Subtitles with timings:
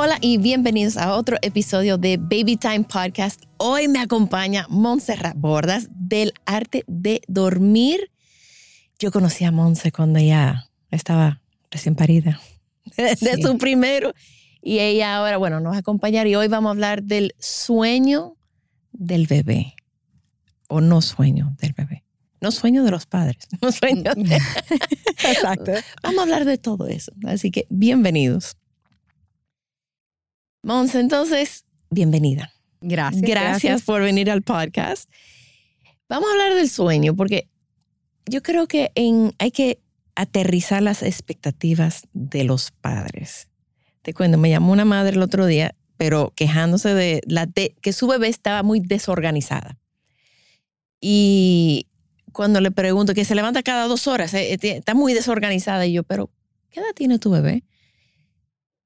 [0.00, 3.42] Hola y bienvenidos a otro episodio de Baby Time Podcast.
[3.56, 8.12] Hoy me acompaña Montserrat Bordas del arte de dormir.
[9.00, 11.42] Yo conocí a Monse cuando ella estaba
[11.72, 12.40] recién parida
[12.96, 14.14] de su primero
[14.62, 18.36] y ella ahora, bueno, nos va a acompañar y hoy vamos a hablar del sueño
[18.92, 19.74] del bebé
[20.68, 22.04] o no sueño del bebé.
[22.40, 24.36] No sueño de los padres, no sueño de...
[25.28, 25.72] Exacto.
[26.04, 27.10] Vamos a hablar de todo eso.
[27.26, 28.56] Así que bienvenidos.
[30.68, 32.52] Mons, entonces, bienvenida.
[32.82, 33.82] Gracias, gracias.
[33.84, 35.10] por venir al podcast.
[36.10, 37.48] Vamos a hablar del sueño, porque
[38.26, 39.80] yo creo que en, hay que
[40.14, 43.48] aterrizar las expectativas de los padres.
[44.02, 48.06] Te cuento, me llamó una madre el otro día, pero quejándose de, la que su
[48.06, 49.78] bebé estaba muy desorganizada.
[51.00, 51.86] Y
[52.32, 55.94] cuando le pregunto que se levanta cada dos horas, eh, eh, está muy desorganizada, y
[55.94, 56.28] yo, pero
[56.68, 57.64] ¿qué edad tiene tu bebé?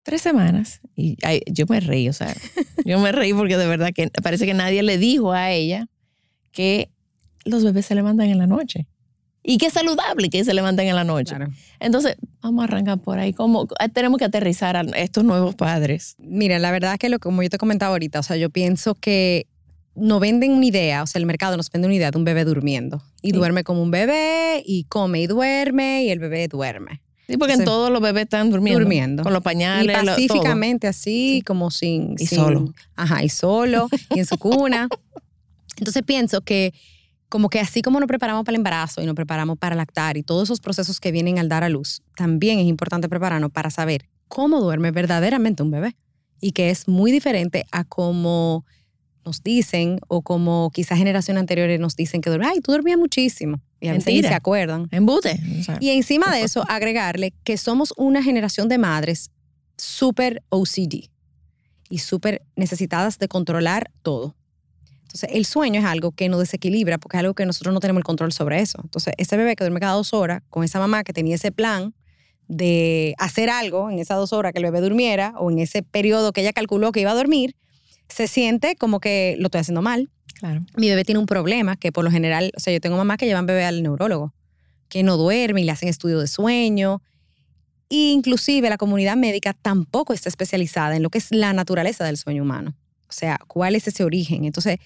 [0.02, 0.80] Tres semanas.
[0.96, 1.16] Y
[1.50, 2.34] yo me reí, o sea,
[2.84, 5.86] yo me reí porque de verdad que parece que nadie le dijo a ella
[6.52, 6.90] que
[7.44, 8.86] los bebés se levantan en la noche.
[9.44, 11.34] Y que es saludable que se levanten en la noche.
[11.80, 13.32] Entonces, vamos a arrancar por ahí.
[13.32, 16.14] ¿Cómo, tenemos que aterrizar a estos nuevos padres.
[16.18, 18.94] Mira, la verdad es que lo como yo te comentaba ahorita, o sea, yo pienso
[18.94, 19.48] que
[19.94, 22.44] no venden una idea, o sea, el mercado nos vende una idea de un bebé
[22.44, 23.02] durmiendo.
[23.20, 27.01] Y duerme como un bebé, y come y duerme, y el bebé duerme.
[27.26, 28.80] Sí, porque en todos los bebés están durmiendo.
[28.80, 29.22] Durmiendo.
[29.22, 30.02] Con los pañales.
[30.02, 32.16] Y pacíficamente, así, como sin.
[32.18, 32.72] Y solo.
[32.96, 34.88] Ajá, y solo, y en su cuna.
[35.76, 36.74] Entonces pienso que,
[37.28, 40.22] como que así como nos preparamos para el embarazo y nos preparamos para lactar y
[40.22, 44.08] todos esos procesos que vienen al dar a luz, también es importante prepararnos para saber
[44.28, 45.96] cómo duerme verdaderamente un bebé.
[46.40, 48.66] Y que es muy diferente a cómo
[49.24, 53.60] nos dicen o como quizás generaciones anteriores nos dicen que ay, tú dormías muchísimo.
[53.80, 54.88] Y a veces se acuerdan.
[54.90, 55.40] Embute.
[55.80, 59.30] y encima de eso, agregarle que somos una generación de madres
[59.76, 61.10] súper OCD
[61.88, 64.36] y súper necesitadas de controlar todo.
[65.02, 68.00] Entonces, el sueño es algo que nos desequilibra porque es algo que nosotros no tenemos
[68.00, 68.78] el control sobre eso.
[68.82, 71.92] Entonces, ese bebé que duerme cada dos horas, con esa mamá que tenía ese plan
[72.48, 76.32] de hacer algo en esas dos horas que el bebé durmiera o en ese periodo
[76.32, 77.56] que ella calculó que iba a dormir,
[78.12, 80.10] se siente como que lo estoy haciendo mal.
[80.34, 80.64] Claro.
[80.76, 83.26] Mi bebé tiene un problema que por lo general, o sea, yo tengo mamá que
[83.26, 84.34] llevan bebé al neurólogo,
[84.88, 87.00] que no duerme y le hacen estudio de sueño.
[87.88, 92.16] E inclusive la comunidad médica tampoco está especializada en lo que es la naturaleza del
[92.16, 92.74] sueño humano.
[93.08, 94.44] O sea, cuál es ese origen.
[94.44, 94.78] Entonces,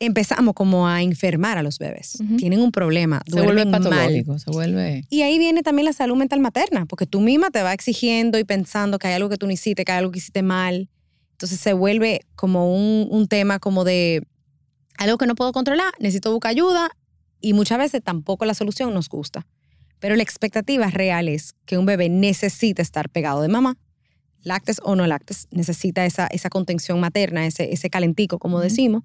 [0.00, 2.18] empezamos como a enfermar a los bebés.
[2.36, 5.04] Tienen un problema, se vuelve patológico, se vuelve.
[5.08, 8.44] Y ahí viene también la salud mental materna, porque tú misma te vas exigiendo y
[8.44, 10.88] pensando que hay algo que tú no hiciste, que hay algo que hiciste mal.
[11.42, 14.24] Entonces se vuelve como un, tema como de
[14.96, 16.96] algo que no puedo controlar, necesito buscar ayuda
[17.40, 19.44] y muchas veces tampoco la solución nos gusta.
[19.98, 23.76] Pero la expectativa real es que un bebé necesita estar pegado de mamá,
[24.44, 29.02] lácteos o no lácteos, necesita esa, esa contención materna, ese, ese calentico, como decimos,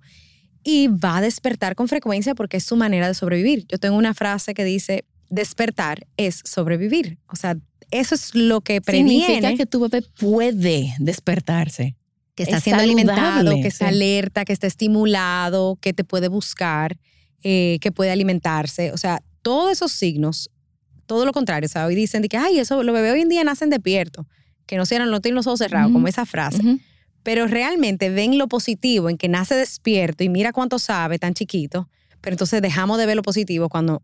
[0.63, 3.65] y va a despertar con frecuencia porque es su manera de sobrevivir.
[3.67, 7.17] Yo tengo una frase que dice, despertar es sobrevivir.
[7.29, 7.57] O sea,
[7.89, 9.25] eso es lo que previene.
[9.25, 11.95] Significa que tu bebé puede despertarse
[12.37, 16.95] que está siendo alimentado, que está alerta, que está estimulado, que te puede buscar,
[17.41, 18.91] eh, que puede alimentarse.
[18.91, 20.51] O sea, todos esos signos,
[21.07, 21.65] todo lo contrario.
[21.65, 24.27] O sea, hoy dicen que, ay, eso, los bebés hoy en día nacen despiertos,
[24.67, 26.61] que no, cierran, no tienen los ojos cerrados, como esa frase.
[27.23, 31.89] Pero realmente ven lo positivo en que nace despierto y mira cuánto sabe tan chiquito,
[32.21, 34.03] pero entonces dejamos de ver lo positivo cuando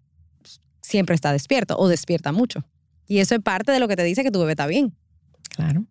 [0.81, 2.65] siempre está despierto o despierta mucho.
[3.07, 4.95] Y eso es parte de lo que te dice que tu bebé está bien.
[5.55, 5.85] Claro.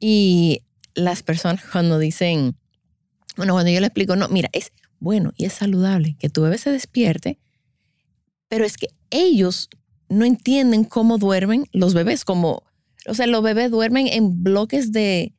[0.00, 0.62] Y
[0.94, 2.56] las personas cuando dicen,
[3.36, 6.58] bueno, cuando yo le explico, no, mira, es bueno y es saludable que tu bebé
[6.58, 7.38] se despierte,
[8.48, 9.68] pero es que ellos
[10.08, 12.62] no entienden cómo duermen los bebés, como,
[13.06, 15.32] o sea, los bebés duermen en bloques de...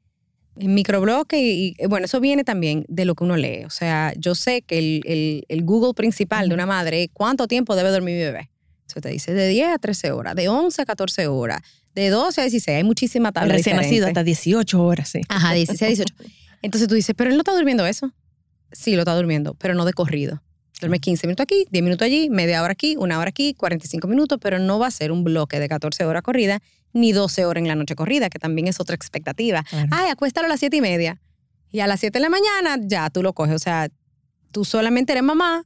[0.57, 3.65] En microbloque y, bueno, eso viene también de lo que uno lee.
[3.65, 7.89] O sea, yo sé que el, el, Google principal de una madre, ¿cuánto tiempo debe
[7.89, 8.49] dormir mi bebé?
[8.87, 11.61] Eso te dice de 10 a 13 horas, de 11 a 14 horas,
[11.95, 13.53] de 12 a 16, hay muchísima tabla.
[13.53, 15.21] Recién nacido hasta 18 horas, sí.
[15.29, 16.15] Ajá, 16 a 18.
[16.61, 18.11] Entonces tú dices, pero él no está durmiendo eso.
[18.71, 20.41] Sí, lo está durmiendo, pero no de corrido.
[20.81, 24.39] Duerme 15 minutos aquí, 10 minutos allí, media hora aquí, una hora aquí, 45 minutos,
[24.41, 26.61] pero no va a ser un bloque de 14 horas corrida
[26.95, 29.63] ni 12 horas en la noche corrida, que también es otra expectativa.
[29.91, 31.21] Ay, acuéstalo a las 7 y media.
[31.71, 33.53] Y a las 7 de la mañana ya tú lo coges.
[33.53, 33.89] O sea,
[34.51, 35.65] tú solamente eres mamá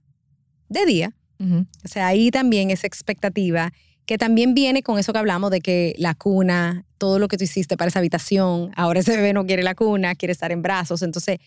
[0.68, 1.16] de día.
[1.40, 1.66] Ujú.
[1.84, 3.72] O sea, ahí también esa expectativa
[4.06, 7.44] que también viene con eso que hablamos de que la cuna, todo lo que tú
[7.44, 11.04] hiciste para esa habitación, ahora ese bebé no quiere la cuna, quiere estar en brazos.
[11.04, 11.38] Entonces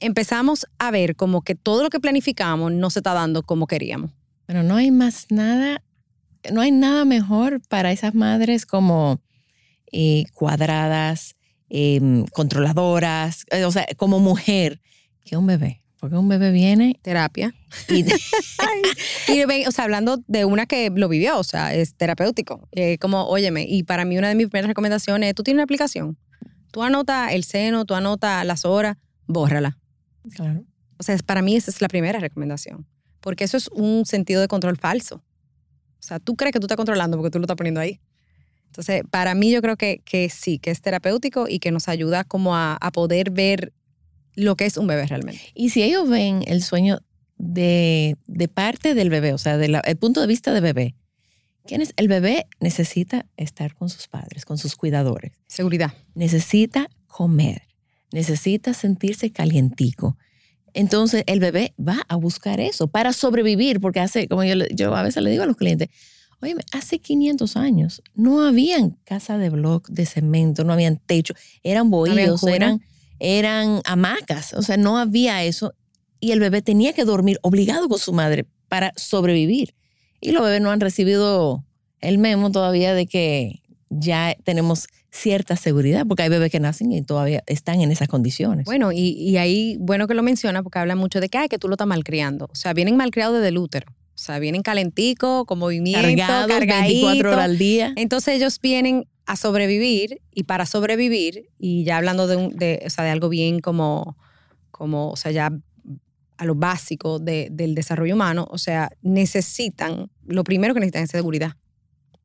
[0.00, 4.10] empezamos a ver como que todo lo que planificamos no se está dando como queríamos.
[4.46, 5.82] Pero no hay más nada,
[6.50, 9.20] no hay nada mejor para esas madres como
[9.92, 11.36] eh, cuadradas,
[11.68, 14.80] em, controladoras, eh, o sea, como mujer,
[15.24, 15.82] que un bebé.
[15.98, 17.54] Porque un bebé viene Terapia.
[17.88, 18.04] y
[19.28, 22.68] Y ven, o sea, hablando de una que lo vivió, o sea, es terapéutico.
[22.72, 25.64] Eh, como, óyeme, y para mí una de mis primeras recomendaciones es, tú tienes una
[25.64, 26.16] aplicación,
[26.70, 28.96] tú anota el seno, tú anota las horas,
[29.26, 29.78] bórrala.
[30.34, 30.64] Claro.
[30.98, 32.86] O sea, para mí esa es la primera recomendación,
[33.20, 35.16] porque eso es un sentido de control falso.
[35.16, 38.00] O sea, tú crees que tú estás controlando porque tú lo estás poniendo ahí.
[38.66, 42.22] Entonces, para mí yo creo que, que sí, que es terapéutico y que nos ayuda
[42.22, 43.72] como a, a poder ver
[44.38, 45.40] lo que es un bebé realmente.
[45.54, 47.00] Y si ellos ven el sueño
[47.36, 50.94] de, de parte del bebé, o sea, del punto de vista del bebé,
[51.66, 51.92] ¿quién es?
[51.96, 55.32] El bebé necesita estar con sus padres, con sus cuidadores.
[55.48, 55.92] Seguridad.
[56.14, 57.62] necesita comer,
[58.12, 60.16] necesita sentirse calientico.
[60.72, 65.02] Entonces el bebé va a buscar eso para sobrevivir, porque hace, como yo, yo a
[65.02, 65.88] veces le digo a los clientes,
[66.40, 71.90] oye, hace 500 años no habían casa de bloc, de cemento, no habían techo, eran
[71.90, 72.54] bohíos, cuna.
[72.54, 72.82] eran,
[73.20, 75.74] eran hamacas, o sea, no había eso.
[76.20, 79.74] Y el bebé tenía que dormir obligado con su madre para sobrevivir.
[80.20, 81.64] Y los bebés no han recibido
[82.00, 87.02] el memo todavía de que ya tenemos cierta seguridad, porque hay bebés que nacen y
[87.02, 88.66] todavía están en esas condiciones.
[88.66, 91.58] Bueno, y, y ahí, bueno que lo menciona, porque habla mucho de que, ay, que
[91.58, 92.46] tú lo estás malcriando.
[92.46, 93.90] O sea, vienen malcriados desde el útero.
[93.90, 97.32] O sea, vienen calenticos, con movimiento, cargados 24 cargaditos.
[97.32, 97.92] horas al día.
[97.96, 102.90] Entonces ellos vienen a sobrevivir y para sobrevivir, y ya hablando de, un, de, o
[102.90, 104.16] sea, de algo bien como,
[104.70, 105.52] como, o sea, ya
[106.38, 111.10] a lo básico de- del desarrollo humano, o sea, necesitan, lo primero que necesitan es
[111.10, 111.52] seguridad,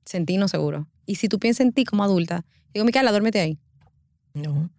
[0.05, 0.85] sentirnos seguros.
[1.05, 3.59] Y si tú piensas en ti como adulta, digo, Micaela, duérmete ahí.
[4.33, 4.69] No.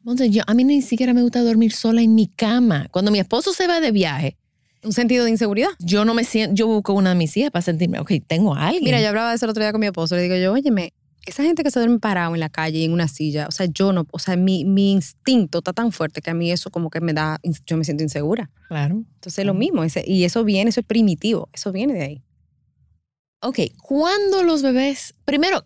[0.00, 2.88] Entonces, yo, a mí ni siquiera me gusta dormir sola en mi cama.
[2.90, 4.36] Cuando mi esposo se va de viaje,
[4.82, 5.70] Un sentido de inseguridad.
[5.78, 8.66] yo no me siento, yo busco una de mis hijas para sentirme, ok, tengo a
[8.68, 8.84] alguien.
[8.84, 10.92] Mira, yo hablaba de eso el otro día con mi esposo, le digo yo, óyeme,
[11.26, 13.66] esa gente que se duerme parado en la calle y en una silla, o sea,
[13.66, 16.90] yo no, o sea, mi, mi instinto está tan fuerte que a mí eso como
[16.90, 18.50] que me da, yo me siento insegura.
[18.68, 19.04] Claro.
[19.14, 22.22] Entonces lo mismo, ese- y eso viene, eso es primitivo, eso viene de ahí.
[23.42, 25.64] Ok, ¿cuándo los bebés, primero,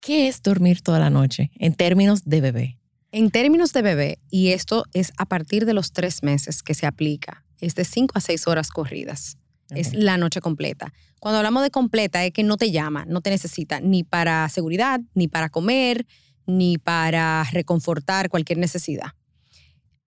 [0.00, 2.78] qué es dormir toda la noche en términos de bebé?
[3.12, 6.86] En términos de bebé, y esto es a partir de los tres meses que se
[6.86, 9.38] aplica, es de cinco a seis horas corridas.
[9.74, 10.92] Es la noche completa.
[11.20, 15.00] Cuando hablamos de completa es que no te llama, no te necesita ni para seguridad,
[15.14, 16.06] ni para comer,
[16.46, 19.12] ni para reconfortar cualquier necesidad.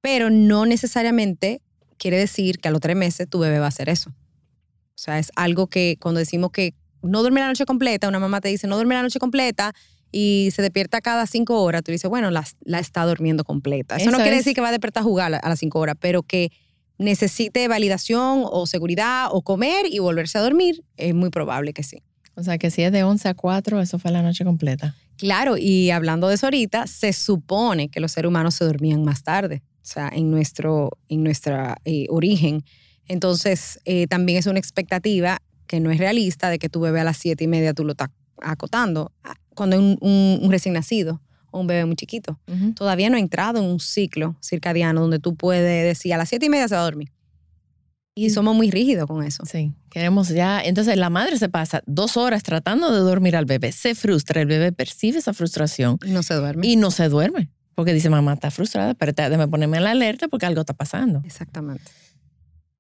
[0.02, 1.62] Pero no necesariamente
[1.98, 4.12] quiere decir que a los tres meses tu bebé va a hacer eso.
[4.12, 8.42] O sea, es algo que cuando decimos que no duerme la noche completa, una mamá
[8.42, 9.74] te dice no duerme la noche completa
[10.12, 13.98] y se despierta cada cinco horas, tú dices, bueno, la, la está durmiendo completa.
[13.98, 14.38] Eso, no quiere es.
[14.38, 16.52] decir que va a despertar a jugar a las cinco horas, pero que
[16.98, 22.02] necesite validación o seguridad o comer y volverse a dormir, es muy probable que sí.
[22.36, 24.96] O sea, que si es de 11 a 4, eso fue la noche completa.
[25.18, 29.24] Claro, y hablando de eso ahorita, se supone que los seres humanos se dormían más
[29.24, 32.64] tarde, o sea, en nuestro en nuestra eh, origen.
[33.08, 37.04] Entonces, eh, también es una expectativa que no es realista de que tu bebé a
[37.04, 38.10] las siete y media tú lo estás
[38.42, 41.22] acotando, ah, cuando es un, un- un recién nacido
[41.58, 42.40] o un bebé muy chiquito.
[42.76, 46.46] Todavía no ha entrado en un ciclo circadiano donde tú puedes decir a las siete
[46.46, 47.12] y media se va a dormir.
[48.16, 49.44] Y somos muy rígidos con eso.
[49.46, 50.60] Sí, queremos ya.
[50.62, 54.48] Entonces la madre se pasa dos horas tratando de dormir al bebé, se frustra, el
[54.48, 56.66] bebé percibe esa frustración Y no se duerme.
[56.66, 57.50] y no se duerme.
[57.76, 61.22] Porque dice, mamá está frustrada, pero déjame ponerme en la alerta porque algo está pasando.
[61.26, 61.84] Exactamente.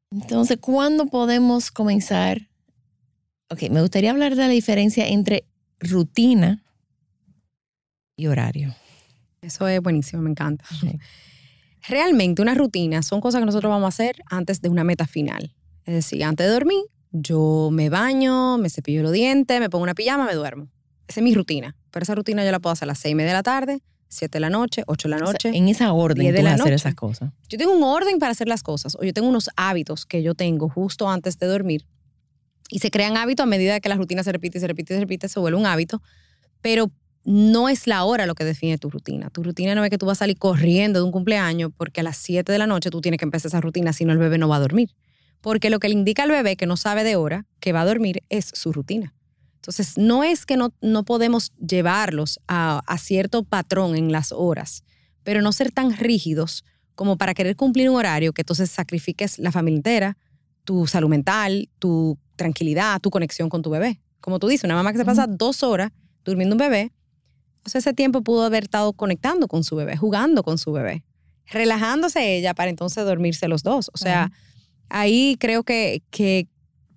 [0.10, 2.50] Entonces, ¿cuándo podemos comenzar?
[3.52, 5.46] Ok, me gustaría hablar de la diferencia entre
[5.80, 6.64] rutina
[8.18, 8.76] y horario.
[9.42, 10.66] Eso es buenísimo, me encanta.
[10.84, 11.00] Ok.
[11.88, 15.54] Realmente una rutina son cosas que nosotros vamos a hacer antes de una meta final.
[15.86, 16.82] Es decir, antes de dormir,
[17.12, 20.68] yo me baño, me cepillo los dientes, me pongo una pijama, me duermo.
[21.08, 21.76] Esa es mi rutina.
[21.92, 23.82] Pero esa rutina yo la puedo hacer a las seis y media de la tarde,
[24.10, 25.52] siete de la noche, ocho de la O sea, noche.
[25.56, 26.76] en esa orden de tú vas a hacer noche.
[26.76, 27.32] esas cosas.
[27.48, 30.36] Yo tengo un orden para hacer las cosas o yo tengo unos hábitos que yo
[30.36, 31.86] tengo justo antes de dormir
[32.70, 34.98] y se crean hábitos a medida que la rutina se repite y se repite y
[34.98, 36.02] se repite, se vuelve un hábito,
[36.62, 36.92] pero
[37.28, 39.30] no es la hora lo que define tu rutina.
[39.30, 42.04] Tu rutina no es que tú vas a salir corriendo de un cumpleaños porque a
[42.04, 44.38] las 7 de la noche tú tienes que empezar esa rutina, si no el bebé
[44.38, 44.96] no va a dormir.
[45.42, 47.86] Porque lo que le indica al bebé que no sabe de hora, que va a
[47.86, 49.14] dormir, es su rutina.
[49.56, 54.84] Entonces, no es que no, no podemos llevarlos a, a cierto patrón en las horas,
[55.24, 56.64] pero no ser tan rígidos
[56.96, 60.18] como para querer cumplir un horario que entonces sacrifiques la familia entera,
[60.64, 64.00] tu salud mental, tu tranquilidad, tu conexión con tu bebé.
[64.22, 65.92] Como tú dices, una mamá que se pasa dos horas
[66.24, 66.94] durmiendo un bebé,
[67.66, 71.04] o sea, ese tiempo pudo haber estado conectando con su bebé, jugando con su bebé,
[71.46, 73.90] relajándose ella para entonces dormirse los dos.
[73.94, 74.32] O sea,
[74.90, 76.48] ahí creo que, que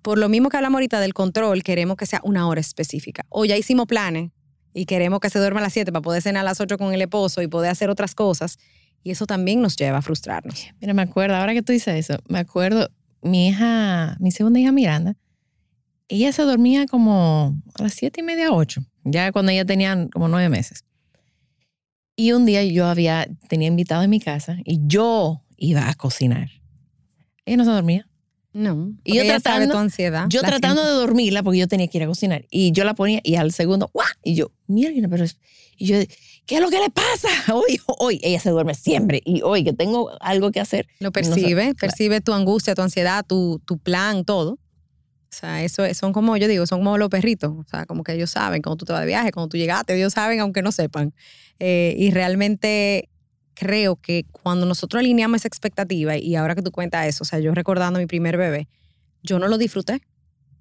[0.01, 3.25] por lo mismo que hablamos ahorita del control, queremos que sea una hora específica.
[3.29, 4.31] O ya hicimos planes
[4.73, 6.93] y queremos que se duerma a las 7 para poder cenar a las 8 con
[6.93, 8.57] el esposo y poder hacer otras cosas.
[9.03, 10.67] Y eso también nos lleva a frustrarnos.
[10.79, 12.89] Mira, me acuerdo, ahora que tú dices eso, me acuerdo,
[13.21, 15.15] mi hija, mi segunda hija Miranda,
[16.07, 20.27] ella se dormía como a las siete y media, ocho, ya cuando ella tenía como
[20.27, 20.83] nueve meses.
[22.15, 26.49] Y un día yo había, tenía invitado en mi casa y yo iba a cocinar.
[27.45, 28.07] Ella no se dormía.
[28.53, 28.93] No.
[29.03, 30.25] Y yo tratando, tu ansiedad.
[30.27, 32.45] yo tratando de dormirla porque yo tenía que ir a cocinar.
[32.51, 34.07] Y yo la ponía y al segundo, ¡guau!
[34.23, 35.37] Y yo, mira, pero es-".
[35.77, 35.97] y yo,
[36.45, 37.29] ¿qué es lo que le pasa?
[37.53, 39.21] Hoy, hoy, ella se duerme siempre.
[39.23, 40.87] Y hoy que tengo algo que hacer.
[40.99, 44.59] Lo percibe, percibe tu angustia, tu ansiedad, tu, tu plan, todo.
[45.31, 47.51] O sea, eso es- son como, yo digo, son como los perritos.
[47.57, 49.95] O sea, como que ellos saben cuando tú te vas de viaje, cuando tú llegaste,
[49.95, 51.13] ellos saben aunque no sepan.
[51.59, 53.07] Eh, y realmente
[53.53, 57.39] creo que cuando nosotros alineamos esa expectativa, y ahora que tú cuentas eso, o sea,
[57.39, 58.67] yo recordando mi primer bebé,
[59.23, 60.01] yo no lo disfruté.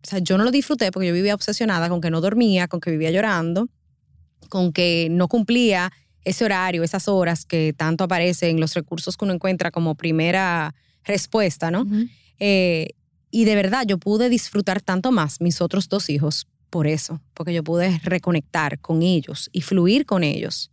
[0.04, 2.80] O sea, yo no lo disfruté porque yo vivía obsesionada con que no dormía, con
[2.80, 3.68] que vivía llorando,
[4.48, 5.90] con que no cumplía
[6.24, 10.74] ese horario, esas horas que tanto aparecen en los recursos que uno encuentra como primera
[11.04, 11.82] respuesta, ¿no?
[11.82, 12.06] Ujú.
[12.38, 12.90] Eh,
[13.30, 17.54] y de verdad, yo pude disfrutar tanto más mis otros dos hijos por eso, porque
[17.54, 20.70] yo pude reconectar con ellos y fluir con ellos.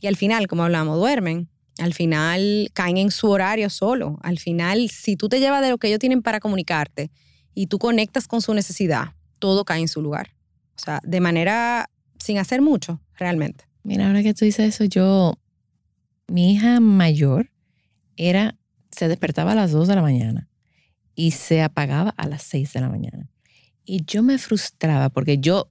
[0.00, 1.48] Y al final, como hablamos, duermen.
[1.78, 4.18] Al final caen en su horario solo.
[4.22, 7.10] Al final, si tú te llevas de lo que ellos tienen para comunicarte
[7.54, 10.34] y tú conectas con su necesidad, todo cae en su lugar.
[10.76, 13.64] O sea, de manera sin hacer mucho, realmente.
[13.82, 15.38] Mira, ahora que tú dices eso, yo,
[16.28, 17.50] mi hija mayor
[18.16, 18.56] era,
[18.90, 20.48] se despertaba a las 2 de la mañana
[21.16, 23.28] y se apagaba a las 6 de la mañana.
[23.84, 25.68] Y yo me frustraba porque yo,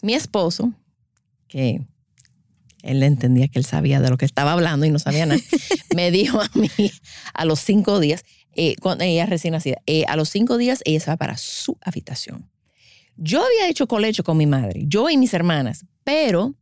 [0.00, 0.72] mi esposo,
[1.48, 1.80] que
[2.82, 5.40] él entendía que él sabía de lo que estaba hablando y no sabía nada,
[5.94, 6.70] me dijo a mí
[7.34, 8.24] a los cinco días,
[8.54, 11.76] eh, cuando ella recién nacida, eh, a los cinco días ella se va para su
[11.82, 12.48] habitación.
[13.16, 16.54] Yo había hecho colecho con mi madre, yo y mis hermanas, pero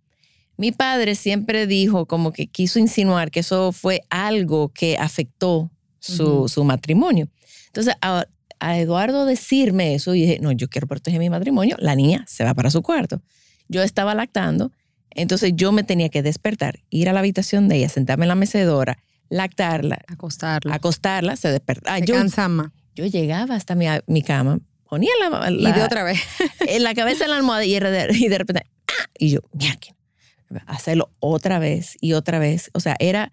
[0.57, 6.49] mi padre siempre dijo, como que quiso insinuar que eso fue algo que afectó su,
[6.49, 7.29] su matrimonio.
[7.75, 8.25] Entonces, a,
[8.61, 12.45] a Eduardo decirme eso, y dije, no, yo quiero proteger mi matrimonio, la niña se
[12.45, 13.21] va para su cuarto.
[13.69, 14.71] Yo estaba lactando,
[15.11, 18.35] entonces yo me tenía que despertar, ir a la habitación de ella, sentarme en la
[18.37, 20.73] mecedora, lactarla, Acostarlo.
[20.73, 21.99] despertarla, se despertaba.
[21.99, 22.71] Se Yo, cansa más.
[22.95, 26.21] yo llegaba hasta mi, mi cama, ponía la, Y la- de otra vez.
[26.69, 29.07] en la cabeza en la almohada y de, y de repente, ¡ah!
[29.19, 29.79] y yo, mierda,
[30.67, 32.71] hacerlo otra vez y otra vez.
[32.75, 33.33] O sea, era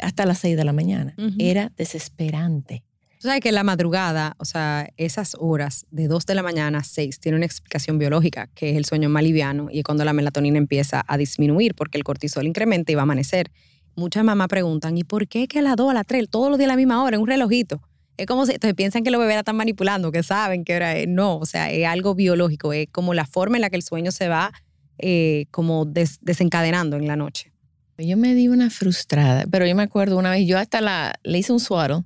[0.00, 1.14] hasta las seis de la mañana.
[1.18, 1.34] Ujú.
[1.38, 2.84] Era desesperante.
[3.22, 6.82] Tú sabes que la madrugada, o sea, esas horas de 2 de la mañana a
[6.82, 10.12] 6 tiene una explicación biológica, que es el sueño más liviano y es cuando la
[10.12, 13.52] melatonina empieza a disminuir porque el cortisol incrementa y va a amanecer.
[13.94, 16.58] Muchas mamás preguntan, ¿y por qué que a las 2, a las 3, todos los
[16.58, 17.80] días a la misma hora, en un relojito?
[18.16, 20.96] Es como si, entonces piensan que los bebés la están manipulando, que saben qué hora
[20.96, 21.06] es.
[21.06, 24.10] No, o sea, es algo biológico, es como la forma en la que el sueño
[24.10, 24.52] se va
[24.98, 27.52] eh, como des- desencadenando en la noche.
[27.98, 31.38] Yo me di una frustrada, pero yo me acuerdo una vez, yo hasta la, le
[31.38, 32.04] hice un suaro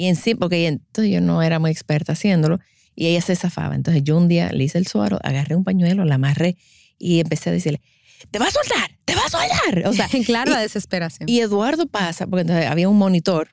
[0.00, 2.58] y en sí, porque entonces yo no era muy experta haciéndolo
[2.96, 3.74] y ella se zafaba.
[3.74, 6.56] Entonces yo un día le hice el suaro, agarré un pañuelo, la amarré
[6.98, 7.82] y empecé a decirle,
[8.30, 9.86] te va a soltar, te va a soltar.
[9.86, 11.28] O sea, claro, y- la desesperación.
[11.28, 13.48] Y Eduardo pasa, porque entonces había un monitor.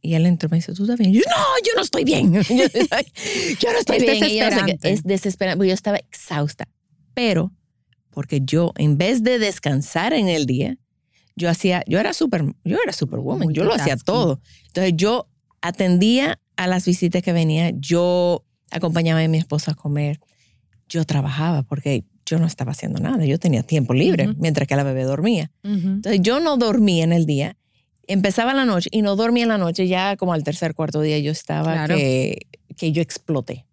[0.00, 1.12] Y él entró y me dice, ¿tú estás bien?
[1.12, 2.32] Yo, no, yo no estoy bien.
[2.34, 4.14] yo, yo no estoy Es bien.
[4.14, 4.78] Yo desesperante.
[4.92, 6.68] es desesperante, yo estaba exhausta.
[7.14, 7.52] Pero,
[8.10, 10.76] porque yo, en vez de descansar en el día,
[11.34, 14.40] yo hacía, yo era super, yo era superwoman, yo lo hacía todo.
[14.68, 15.26] Entonces yo
[15.62, 20.20] atendía a las visitas que venía, yo acompañaba a mi esposa a comer,
[20.88, 24.82] yo trabajaba porque yo no estaba haciendo nada, yo tenía tiempo libre mientras que la
[24.84, 25.50] bebé dormía.
[25.62, 27.56] Entonces yo no dormía en el día,
[28.06, 31.18] empezaba la noche y no dormía en la noche, ya como al tercer, cuarto día
[31.18, 31.96] yo estaba Claro.
[31.96, 33.66] que, que yo exploté.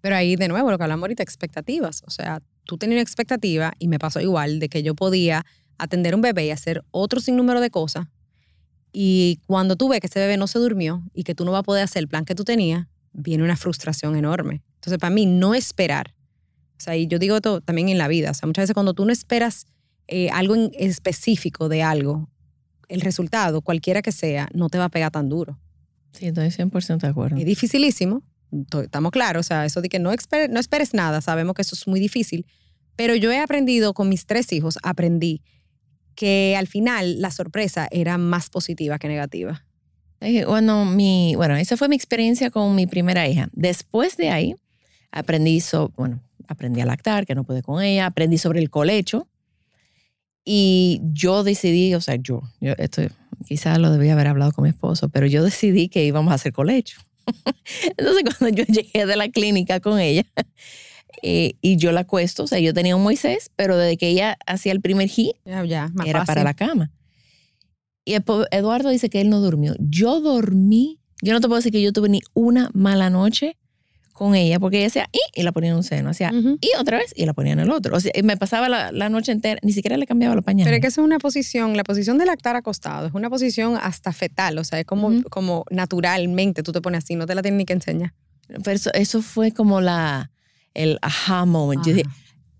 [0.00, 2.02] Pero ahí de nuevo lo que hablamos ahorita, expectativas.
[2.06, 5.44] O sea, tú tenías una expectativa y me pasó igual de que yo podía
[5.78, 8.06] atender a un bebé y hacer otro sinnúmero de cosas.
[8.92, 11.60] Y cuando tú ves que ese bebé no se durmió y que tú no vas
[11.60, 14.62] a poder hacer el plan que tú tenías, viene una frustración enorme.
[14.76, 16.14] Entonces, para mí, no esperar.
[16.78, 18.30] O sea, y yo digo esto también en la vida.
[18.30, 19.66] O sea, muchas veces cuando tú no esperas
[20.08, 22.28] eh, algo en específico de algo,
[22.88, 25.58] el resultado, cualquiera que sea, no te va a pegar tan duro.
[26.12, 27.36] Sí, estoy 100% de acuerdo.
[27.36, 28.24] Es dificilísimo,
[28.82, 32.00] estamos claros, o sea, eso de que no esperes nada, sabemos que eso es muy
[32.00, 32.46] difícil,
[32.96, 35.42] pero yo he aprendido con mis tres hijos, aprendí
[36.20, 39.64] que al final la sorpresa era más positiva que negativa.
[40.46, 43.48] Bueno, mi, bueno, esa fue mi experiencia con mi primera hija.
[43.52, 44.54] Después de ahí,
[45.12, 49.28] aprendí, so- bueno, aprendí a lactar, que no pude con ella, aprendí sobre el colecho.
[50.44, 53.00] Y yo decidí, o sea, yo, yo esto
[53.46, 56.52] quizás lo debía haber hablado con mi esposo, pero yo decidí que íbamos a hacer
[56.52, 57.00] colecho.
[57.96, 60.26] Entonces, cuando yo llegué de la clínica con ella
[61.22, 64.38] eh, y yo la acuesto, o sea, yo tenía un Moisés, pero desde que ella
[64.46, 65.08] hacía el primer
[65.94, 66.26] más era fácil.
[66.26, 66.90] para la cama.
[68.04, 68.14] Y
[68.50, 69.74] Eduardo dice que él no durmió.
[69.78, 70.98] Yo dormí.
[71.22, 73.56] Yo no te puedo decir que yo tuve ni una mala noche
[74.12, 76.58] con ella, porque ella hacía y, y la ponía en un seno, hacía Ujú.
[76.60, 77.96] y otra vez y la ponía en el otro.
[77.96, 80.66] O sea, me pasaba la, la noche entera, ni siquiera le cambiaba los pañales.
[80.66, 83.78] Pero es que eso es una posición, la posición de lactar acostado, es una posición
[83.80, 85.22] hasta fetal, o sea, es como, Ujú.
[85.30, 88.12] como naturalmente tú te pones así, no te la tienes ni que enseñar.
[88.48, 90.30] Pero eso, eso fue como la,
[90.74, 91.84] el aha moment.
[91.84, 92.08] Yo dije,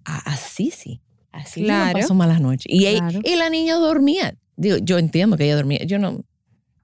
[0.05, 1.01] "Ah, así sí,
[1.33, 1.93] así yo Claro.
[1.99, 2.67] no paso malas noches.
[2.69, 4.35] Y, y la niña dormía.
[4.57, 5.85] Digo, yo entiendo que ella dormía.
[5.85, 6.23] Yo no,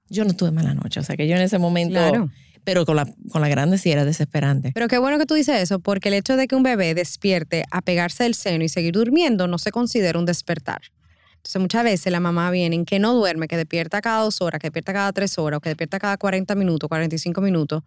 [0.09, 0.99] yo no tuve mala noche.
[0.99, 2.29] O sea, que yo en ese momento, Claro.
[2.63, 4.71] pero con la, con la grande sí era desesperante.
[4.73, 7.63] Pero qué bueno que tú dices eso, porque el hecho de que un bebé despierte
[7.71, 10.81] a pegarse del seno y seguir durmiendo no se considera un despertar.
[11.35, 14.59] Entonces muchas veces la mamá viene en que no duerme, que despierta cada dos horas,
[14.59, 17.83] que despierta cada tres horas, o que despierta cada 40 minutos, 45 minutos,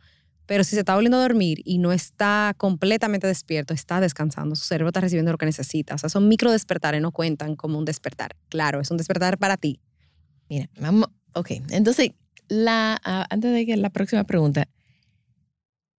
[0.50, 4.64] pero si se está volviendo a dormir y no está completamente despierto, está descansando, su
[4.64, 5.94] cerebro está recibiendo lo que necesita.
[5.94, 8.34] O sea, son micro despertares, no cuentan como un despertar.
[8.48, 9.78] Claro, es un despertar para ti.
[10.48, 11.52] Mira, vamos, ok.
[11.70, 12.14] Entonces,
[12.48, 14.66] la, ah, antes de que la próxima pregunta,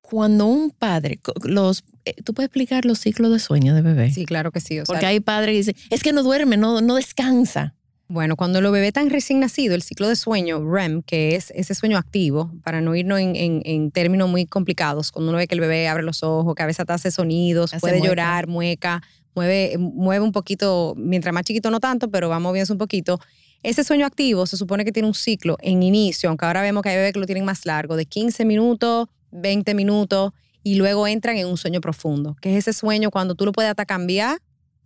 [0.01, 4.11] cuando un padre, los, eh, tú puedes explicar los ciclos de sueño de bebé.
[4.11, 4.81] Sí, claro que sí.
[4.81, 7.73] O sea, Porque hay padres que dicen, es que no duerme, no, no descansa.
[8.11, 11.73] Bueno, cuando los bebés tan recién nacido, el ciclo de sueño REM, que es ese
[11.75, 15.55] sueño activo, para no irnos en, en- en términos muy complicados, cuando uno ve que
[15.55, 19.01] el bebé abre los ojos, que a veces hasta hace sonidos, Hace puede llorar, mueca,
[19.33, 23.17] mueve, mueve un poquito, mientras más chiquito no tanto, pero va moviéndose un poquito.
[23.63, 26.89] Ese sueño activo se supone que tiene un ciclo en inicio, aunque ahora vemos que
[26.89, 30.33] hay bebés que lo tienen más largo, de 15 minutos, 20 minutos,
[30.63, 33.69] y luego entran en un sueño profundo, que es ese sueño cuando tú lo puedes
[33.71, 34.39] hasta cambiar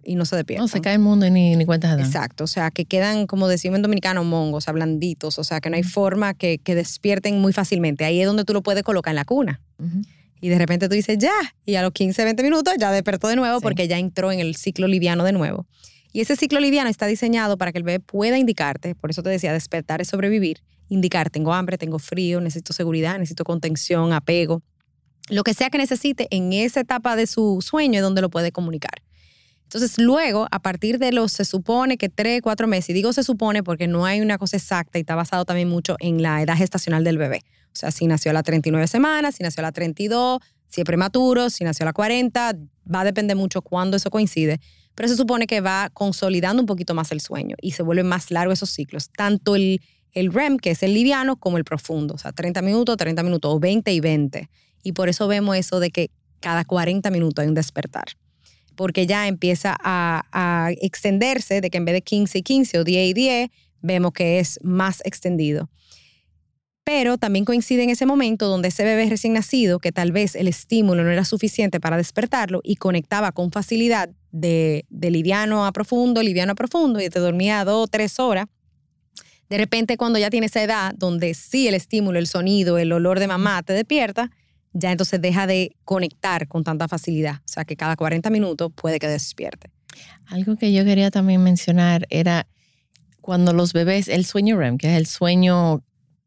[0.05, 0.61] y no se despierta.
[0.61, 2.05] No, se cae el mundo y ni, ni cuentas dan.
[2.05, 5.59] Exacto, o sea, que quedan, como decimos en dominicano, mongos, o sea, blanditos, o sea,
[5.61, 8.05] que no hay forma que, que despierten muy fácilmente.
[8.05, 9.61] Ahí es donde tú lo puedes colocar en la cuna.
[10.41, 11.31] Y de repente tú dices, ya,
[11.65, 13.63] y a los 15, 20 minutos ya despertó de nuevo Sí.
[13.63, 15.65] porque ya entró en el ciclo liviano de nuevo.
[16.13, 19.29] Y ese ciclo liviano está diseñado para que el bebé pueda indicarte, por eso te
[19.29, 24.61] decía, despertar es sobrevivir, indicar, tengo hambre, tengo frío, necesito seguridad, necesito contención, apego.
[25.29, 28.51] Lo que sea que necesite en esa etapa de su sueño es donde lo puede
[28.51, 29.01] comunicar.
[29.65, 33.23] Entonces, luego, a partir de los, se supone que tres, cuatro meses, y digo se
[33.23, 36.55] supone porque no hay una cosa exacta y está basado también mucho en la edad
[36.55, 37.41] gestacional del bebé.
[37.73, 40.85] O sea, si nació a las 39 semanas, si nació a las 32, si es
[40.85, 42.53] prematuro, si nació a las 40,
[42.93, 44.61] va a depender mucho cuándo eso coincide.
[44.93, 48.31] Pero se supone que va consolidando un poquito más el sueño y se vuelven más
[48.31, 49.09] largos esos ciclos.
[49.09, 49.81] Tanto el,
[50.13, 52.13] el REM, que es el liviano, como el profundo.
[52.13, 54.49] O sea, 30 minutos, 30 minutos, o 20 y 20.
[54.83, 58.05] Y por eso vemos eso de que cada 40 minutos hay un despertar
[58.75, 63.09] porque ya empieza a, extenderse de que en vez de 15 y 15 o 10
[63.09, 63.49] y 10,
[63.81, 65.69] vemos que es más extendido.
[66.83, 70.47] Pero también coincide en ese momento donde ese bebé recién nacido, que tal vez el
[70.47, 76.21] estímulo no era suficiente para despertarlo y conectaba con facilidad de, de liviano a profundo,
[76.21, 78.45] liviano a profundo, y te dormía dos o tres horas.
[79.49, 83.19] De repente, cuando ya tiene esa edad, donde sí el estímulo, el sonido, el olor
[83.19, 84.31] de mamá te despierta,
[84.77, 87.35] ya entonces deja de conectar con tanta facilidad.
[87.37, 89.71] O sea que cada 40 minutos puede que despierte.
[90.27, 92.45] Algo que yo quería también mencionar era
[93.21, 95.81] cuando los bebés, el sueño REM, que es el sueño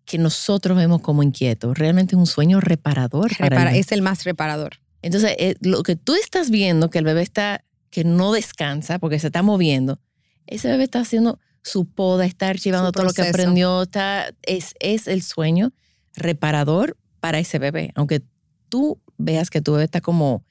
[0.06, 3.30] que nosotros vemos como inquieto, realmente es un sueño reparador.
[3.37, 4.76] para el Repara- es el más reparador.
[5.02, 9.18] Entonces, eh, lo que tú estás viendo, que el bebé está, que no descansa porque
[9.18, 10.00] se está moviendo,
[10.46, 15.06] ese bebé está haciendo su poda, está archivando todo lo que aprendió, está, es, es
[15.06, 15.72] el sueño
[16.16, 17.92] reparador para ese bebé.
[17.94, 18.22] Aunque
[18.68, 20.44] tú veas que tu bebé está como,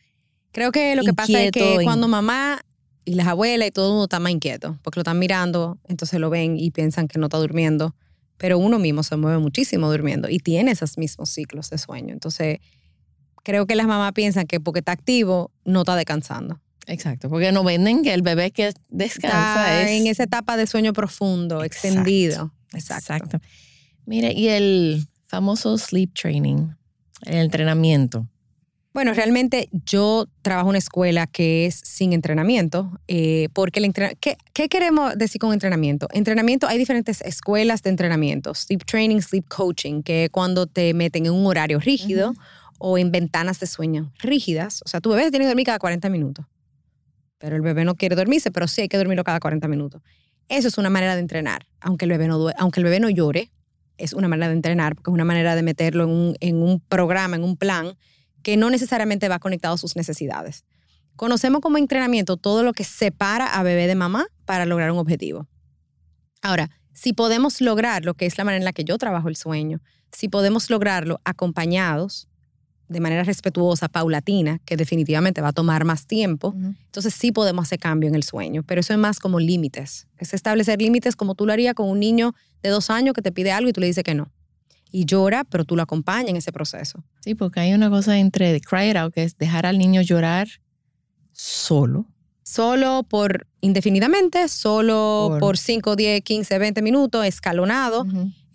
[0.52, 2.62] Creo que lo que pasa es que cuando mamá
[3.06, 6.20] y las abuelas y todo el mundo está más inquieto, porque lo están mirando, entonces
[6.20, 7.96] lo ven y piensan que no está durmiendo,
[8.38, 12.12] pero uno mismo se mueve muchísimo durmiendo y tiene esos mismos ciclos de sueño.
[12.14, 12.58] Entonces,
[13.44, 16.60] creo que las mamás piensan que porque está activo, no está descansando.
[16.88, 20.02] exacto, porque no venden que el bebé que descansa Está es...
[20.02, 21.88] en esa etapa de sueño profundo, Exacto.
[21.88, 22.54] extendido.
[22.74, 23.14] Exacto.
[23.14, 23.40] Exacto.
[24.06, 26.70] Mira, y el famoso sleep training,
[27.24, 28.28] el entrenamiento.
[28.94, 34.16] Bueno, realmente yo trabajo en una escuela que es sin entrenamiento, eh, porque el entrena-
[34.20, 36.08] ¿qué, qué queremos decir con entrenamiento?
[36.14, 41.28] Entrenamiento, hay diferentes escuelas de entrenamiento, sleep training, sleep coaching, que es cuando te meten
[41.28, 42.34] en un horario rígido
[42.80, 44.82] o en ventanas de sueño rígidas.
[44.84, 46.46] O sea, tu bebé tiene que dormir cada 40 minutos,
[47.38, 50.02] pero el bebé no quiere dormirse, pero sí hay que dormirlo cada 40 minutos.
[50.50, 53.52] Eso es una manera de entrenar, aunque el bebé no, aunque el bebé no llore,
[53.98, 56.80] es una manera de entrenar, porque es una manera de meterlo en un, en un
[56.80, 57.98] programa, en un plan,
[58.44, 60.66] que no necesariamente va conectado a sus necesidades.
[61.16, 65.48] Conocemos como entrenamiento todo lo que separa a bebé de mamá para lograr un objetivo.
[66.42, 69.36] Ahora, si podemos lograr lo que es la manera en la que yo trabajo el
[69.36, 69.82] sueño,
[70.12, 72.28] si podemos lograrlo acompañados,
[72.90, 77.80] de manera respetuosa, paulatina, que definitivamente va a tomar más tiempo, entonces sí podemos hacer
[77.80, 80.08] cambio en el sueño, pero eso es más como límites.
[80.18, 83.32] Es establecer límites como tú lo harías con un niño de dos años que te
[83.32, 84.32] pide algo y tú le dices que no.
[84.90, 87.04] Y llora, pero tú lo acompañas en ese proceso.
[87.20, 90.48] Sí, porque hay una cosa entre cry it out, que es dejar al niño llorar
[91.34, 92.06] solo.
[92.44, 98.06] Solo por indefinidamente, solo por, 5, 10, 15, 20 minutos, escalonado,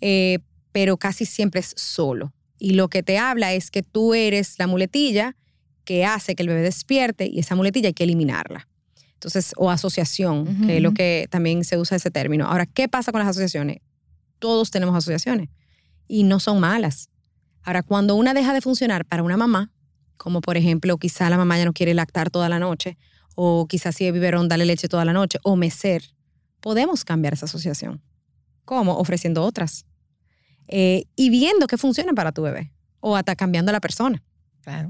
[0.01, 0.39] eh,
[0.71, 4.67] pero casi siempre es solo y lo que te habla es que tú eres la
[4.67, 5.35] muletilla
[5.83, 8.69] que hace que el bebé despierte y esa muletilla hay que eliminarla.
[9.15, 12.45] Entonces, o asociación, que es lo que también se usa ese término.
[12.45, 13.79] Ahora, ¿qué pasa con las asociaciones?
[14.39, 15.49] Todos tenemos asociaciones
[16.07, 17.09] y no son malas.
[17.63, 19.69] Ahora, cuando una deja de funcionar para una mamá,
[20.15, 22.97] como por ejemplo, quizá la mamá ya no quiere lactar toda la noche,
[23.35, 26.01] o quizás si es biberón, dale leche toda la noche, o mecer,
[26.61, 28.01] podemos cambiar esa asociación.
[28.63, 28.99] ¿Cómo?
[28.99, 29.85] Ofreciendo otras.
[30.67, 34.23] Eh, y viendo qué funciona para tu bebé o hasta cambiando a la persona.
[34.61, 34.89] Claro.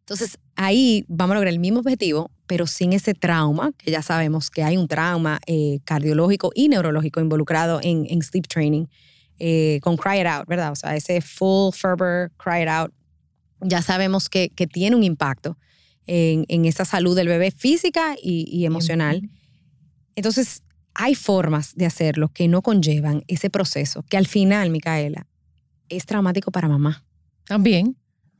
[0.00, 4.50] Entonces ahí vamos a lograr el mismo objetivo, pero sin ese trauma, que ya sabemos
[4.50, 8.86] que hay un trauma eh, cardiológico y neurológico involucrado en, en sleep training,
[9.38, 10.72] eh, con Cry It Out, ¿verdad?
[10.72, 12.92] O sea, ese full fervor Cry It Out,
[13.60, 15.58] ya sabemos que, que tiene un impacto
[16.06, 19.28] en, en, esa salud del bebé física y, y emocional.
[20.14, 20.62] Entonces,
[20.98, 25.26] hay formas de hacerlo que no conllevan ese proceso, que al final, Micaela,
[25.88, 27.04] es traumático para mamá.
[27.44, 27.96] También.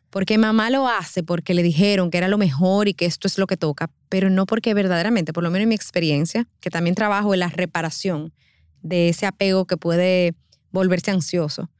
[0.08, 3.36] Porque mamá lo hace porque le dijeron que era lo mejor y que esto es
[3.36, 6.94] lo que toca, pero no porque verdaderamente, por lo menos en mi experiencia, que también
[6.94, 8.32] trabajo en la reparación
[8.80, 10.34] de ese apego que puede
[10.70, 11.70] volverse ansioso,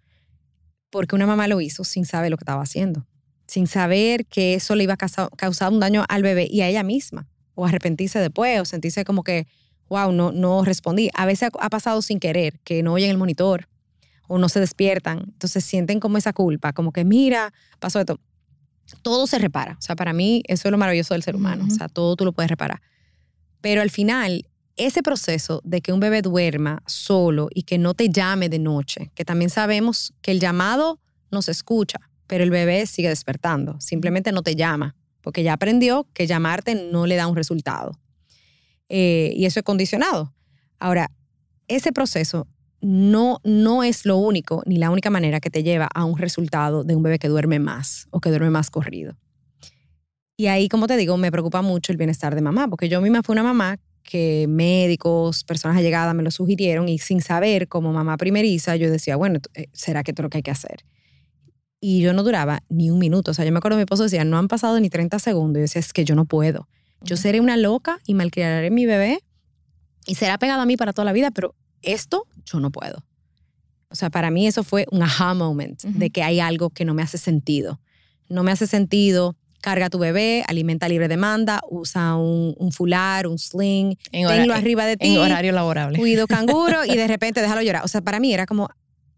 [0.90, 3.06] porque una mamá lo hizo sin saber lo que estaba haciendo,
[3.46, 6.82] sin saber que eso le iba a causar un daño al bebé y a ella
[6.82, 9.46] misma, o arrepentirse después, o sentirse como que
[9.88, 11.11] wow, no, no respondí.
[11.14, 13.68] A veces ha pasado sin querer, que no oyen el monitor
[14.29, 15.25] o no se despiertan.
[15.27, 18.20] Entonces sienten como esa culpa, como que mira, pasó esto.
[19.03, 19.77] Todo se repara.
[19.79, 21.64] O sea, para mí eso es lo maravilloso del ser humano.
[21.66, 22.81] O sea, todo tú lo puedes reparar.
[23.61, 24.46] Pero al final,
[24.77, 29.11] ese proceso de que un bebé duerma solo y que no te llame de noche,
[29.14, 33.81] que también sabemos que el llamado no se escucha, pero el bebé sigue despertando.
[33.81, 37.99] Simplemente no te llama, porque ya aprendió que llamarte no le da un resultado.
[38.88, 40.33] Eh, y eso es condicionado.
[40.79, 41.11] Ahora,
[41.68, 42.46] ese proceso
[42.81, 46.85] no, no es lo único ni la única manera que te lleva a un resultado
[46.85, 49.16] de un bebé que duerme más o que duerme más corrido.
[50.37, 53.22] Y ahí, como te digo, me preocupa mucho el bienestar de mamá, porque yo misma
[53.22, 58.16] fui una mamá que médicos, personas allegadas me lo sugirieron y sin saber, como mamá
[58.16, 60.85] primeriza, yo decía, bueno, eh, ¿será que esto es lo que hay que hacer?
[61.81, 63.31] Y yo no duraba ni un minuto.
[63.33, 65.59] O sea, yo me acuerdo mi esposo decía, no han pasado ni 30 segundos.
[65.59, 66.68] Y yo decía, es que yo no puedo.
[67.02, 69.22] Yo seré una loca y malcriaré a mi bebé
[70.06, 73.04] y será pegado a mí para toda la vida, pero esto yo no puedo.
[73.88, 76.94] O sea, para mí eso fue un aha moment de que hay algo que no
[76.94, 77.80] me hace sentido.
[78.28, 83.26] No me hace sentido carga a tu bebé, alimenta libre demanda, usa un, un fular,
[83.26, 85.09] un sling, en tenlo arriba de ti.
[85.09, 85.98] En horario laborable.
[85.98, 87.85] Cuido canguro y de repente déjalo llorar.
[87.85, 88.68] O sea, para mí era como,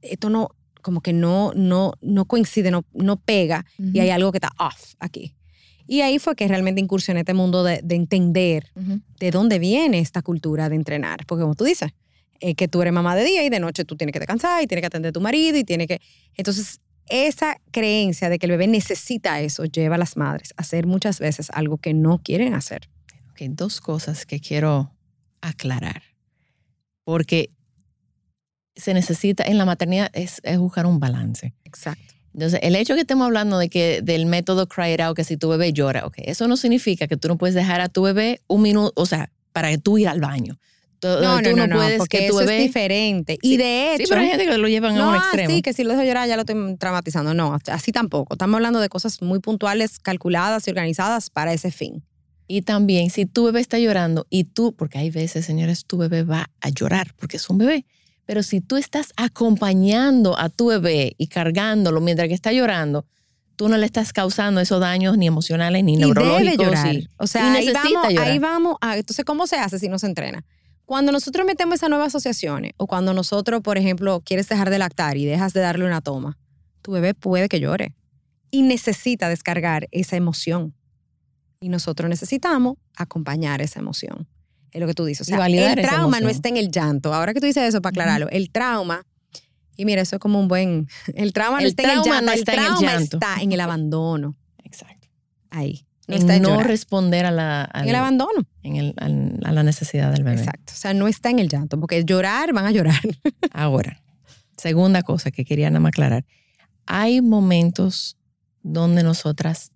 [0.01, 0.49] esto no,
[0.81, 4.95] como que no, no, no coincide, no, no pega y hay algo que está off
[5.01, 5.35] aquí.
[5.91, 8.71] Y ahí fue que realmente incursioné en este mundo de, entender
[9.19, 11.25] de dónde viene esta cultura de entrenar.
[11.27, 11.93] Porque como tú dices,
[12.41, 14.67] eh, que tú eres mamá de día y de noche tú tienes que descansar y
[14.67, 16.03] tienes que atender a tu marido y tienes que...
[16.37, 20.87] Entonces, esa creencia de que el bebé necesita eso lleva a las madres a hacer
[20.87, 22.91] muchas veces algo que no quieren hacer.
[23.31, 24.93] Ok, dos cosas que quiero
[25.41, 26.03] aclarar.
[27.03, 27.51] Porque
[28.77, 31.55] se necesita, en la maternidad es, es buscar un balance.
[31.65, 32.18] Exacto.
[32.35, 35.37] Entonces, el hecho que estemos hablando de que del método cry it out, que si
[35.37, 38.41] tu bebé llora, ok, eso no significa que tú no puedes dejar a tu bebé
[38.47, 40.59] un minuto, o sea, para que tú ir al baño.
[41.03, 42.59] no, no, no, puedes porque que tu bebé...
[42.59, 43.39] es diferente.
[43.43, 44.05] Y de hecho...
[44.05, 45.51] Sí, pero hay gente que lo llevan a un extremo.
[45.51, 47.35] sí, que si lo dejo llorar ya lo estoy traumatizando.
[47.35, 48.35] No, así tampoco.
[48.35, 52.05] Estamos hablando de cosas muy puntuales, calculadas y organizadas para ese fin.
[52.47, 56.23] Y también, si tu bebé está llorando y tú, porque hay veces, señores, tu bebé
[56.23, 57.85] va a llorar porque es un bebé.
[58.29, 63.07] Pero si tú estás acompañando a tu bebé y cargándolo mientras que está llorando,
[63.57, 66.69] tú no le estás causando esos daños ni emocionales ni neurológicos.
[67.17, 70.45] o sea, ahí vamos, ahí vamos a, entonces, ¿cómo se hace si no se entrena?
[70.85, 75.17] Cuando nosotros metemos esas nuevas asociaciones o cuando nosotros, por ejemplo, quieres dejar de lactar
[75.17, 76.37] y dejas de darle una toma,
[76.83, 77.95] tu bebé puede que llore
[78.51, 80.75] y necesita descargar esa emoción.
[81.61, 84.29] Y nosotros necesitamos acompañar esa emoción.
[84.73, 85.27] Es lo que tú dices.
[85.29, 87.15] O sea, el trauma no está en el llanto.
[87.15, 89.05] Ahora que tú dices eso, para aclararlo, el trauma
[89.77, 90.89] Y mira, eso es como un buen...
[91.15, 92.93] El trauma no El está en el trauma llanto, no el está en el trauma
[92.93, 93.17] llanto.
[93.19, 94.37] está en el abandono.
[94.65, 95.09] Exacto.
[95.51, 95.87] Ahí.
[96.09, 96.67] No En está en no llorar.
[96.67, 98.47] responder a la, al- En el abandono.
[98.63, 100.39] en el- al- a la necesidad del bebé.
[100.39, 100.73] Exacto.
[100.75, 103.01] O sea, no está en el llanto, porque llorar, van a llorar.
[103.53, 104.03] Ahora,
[104.57, 106.25] segunda cosa que quería nada más aclarar.
[106.87, 108.17] Hay momentos
[108.63, 109.71] donde nosotras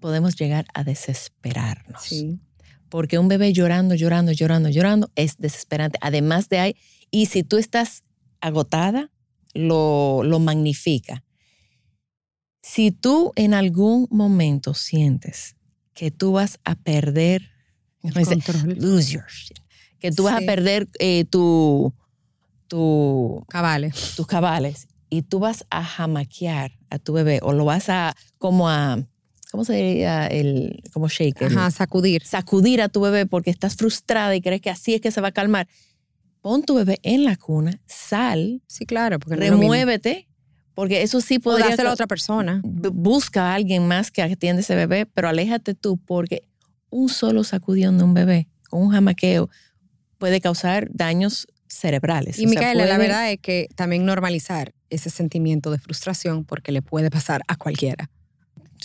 [0.00, 2.02] podemos llegar a desesperarnos.
[2.02, 2.40] Sí.
[2.88, 5.98] Porque un bebé llorando, llorando, llorando, llorando es desesperante.
[6.00, 6.76] Además de ahí,
[7.10, 8.04] y si tú estás
[8.40, 9.10] agotada,
[9.54, 11.24] lo, lo magnifica.
[12.62, 15.56] Si tú en algún momento sientes
[15.94, 17.50] que tú vas a perder,
[18.02, 18.76] Control.
[18.78, 19.58] lose your shit,
[19.98, 21.92] que tú vas a perder eh, tu,
[22.68, 24.14] tu, Cabales.
[24.16, 28.68] tus cabales y tú vas a jamaquear a tu bebé o lo vas a como
[28.68, 28.98] a,
[29.50, 30.26] ¿cómo se diría?
[30.26, 31.42] El, como shake.
[31.42, 32.24] el- Ajá, sacudir.
[32.24, 35.28] sacudir a tu bebé porque estás frustrada y crees que así es que se va
[35.28, 35.66] a calmar.
[36.40, 40.28] Pon tu bebé en la cuna, sal, Sí, claro, porque no remuévete,
[40.74, 41.70] porque eso sí O podría...
[41.70, 42.60] dáselo a otra persona.
[42.64, 46.42] Busca a alguien más que atienda ese bebé, pero aléjate tú porque
[46.90, 49.50] un solo sacudón de un bebé o un jamaqueo
[50.18, 52.38] puede causar daños cerebrales.
[52.38, 56.72] Y O sea, Micaela, la verdad es que también normalizar ese sentimiento de frustración porque
[56.72, 58.10] le puede pasar a cualquiera.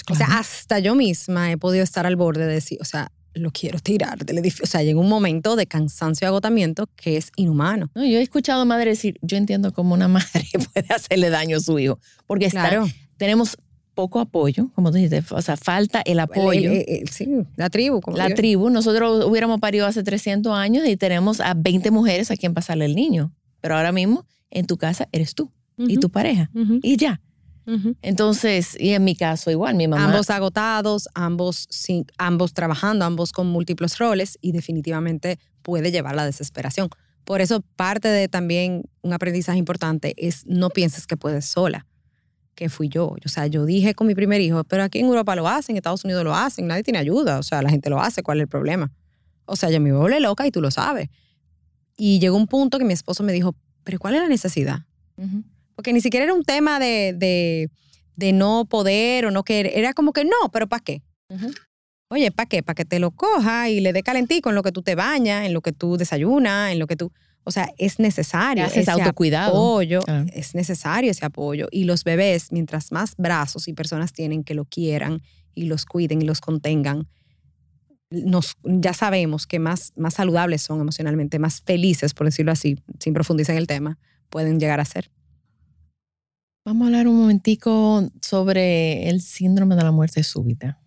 [0.09, 3.49] O sea, hasta yo misma he podido estar al borde de decir, o sea, lo
[3.51, 4.63] quiero tirar del edificio.
[4.63, 7.89] O sea, llega un momento de cansancio y agotamiento que es inhumano.
[7.95, 11.59] No, yo he escuchado madre decir, yo entiendo cómo una madre puede hacerle daño a
[11.59, 12.87] su hijo, porque está- Claro.
[13.17, 13.57] tenemos
[13.95, 16.71] poco apoyo, como tú dijiste, o sea, falta el apoyo.
[16.71, 18.01] El- el- el- sí, la tribu.
[18.01, 22.31] Como la yo- tribu, nosotros hubiéramos parido hace 300 años y tenemos a 20 mujeres
[22.31, 26.09] a quien pasarle el niño, pero ahora mismo en tu casa eres tú y tu
[26.11, 26.49] pareja
[26.83, 27.19] y ya.
[27.65, 27.95] Ujú.
[28.01, 30.05] Entonces, y en mi caso igual, mi mamá...
[30.05, 36.25] Ambos agotados, ambos, sin, ambos trabajando, ambos con múltiples roles y definitivamente puede llevar la
[36.25, 36.89] desesperación.
[37.23, 41.87] Por eso parte de también un aprendizaje importante es no pienses que puedes sola,
[42.55, 43.15] que fui yo.
[43.25, 45.77] O sea, yo dije con mi primer hijo, pero aquí en Europa lo hacen, en
[45.77, 48.43] Estados Unidos lo hacen, nadie tiene ayuda, o sea, la gente lo hace, ¿cuál es
[48.43, 48.91] el problema?
[49.45, 51.09] O sea, yo me volé loca y tú lo sabes.
[51.97, 54.81] Y llegó un punto que mi esposo me dijo, pero ¿cuál es la necesidad?
[55.17, 55.43] Ujú.
[55.75, 57.69] Porque ni siquiera era un tema de, de,
[58.15, 59.73] de no poder o no querer.
[59.75, 61.01] Era como que no, pero ¿para qué?
[61.29, 61.51] Ujú.
[62.09, 62.61] Oye, ¿para qué?
[62.61, 65.45] Para que te lo coja y le dé calentico en lo que tú te bañas,
[65.45, 67.11] en lo que tú desayunas, en lo que tú...
[67.43, 68.65] O sea, es necesario.
[68.65, 69.49] Ese autocuidado.
[69.49, 70.01] apoyo.
[70.01, 70.27] Claro.
[70.31, 71.67] Es necesario ese apoyo.
[71.71, 75.21] Y los bebés, mientras más brazos y personas tienen que lo quieran
[75.53, 77.07] y los cuiden y los contengan,
[78.11, 83.13] nos, ya sabemos que más, más saludables son emocionalmente, más felices, por decirlo así, sin
[83.13, 83.97] profundizar en el tema,
[84.29, 85.09] pueden llegar a ser.
[86.65, 90.79] Vamos a hablar un momentico sobre el síndrome de la muerte súbita.